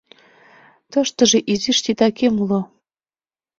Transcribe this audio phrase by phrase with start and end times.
[0.91, 2.61] Тыштыже изиш титакем уло...